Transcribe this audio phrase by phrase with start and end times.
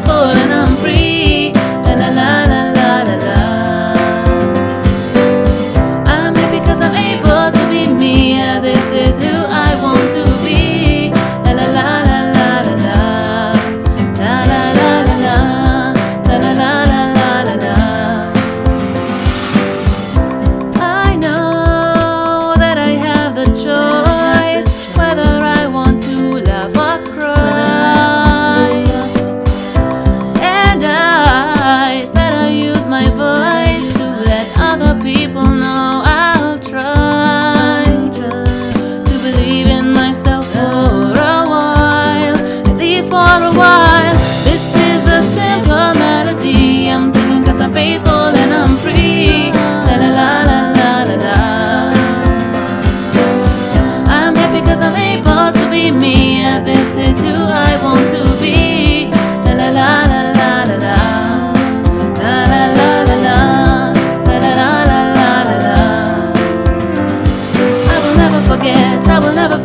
[0.00, 0.43] por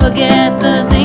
[0.09, 0.98] Forget the things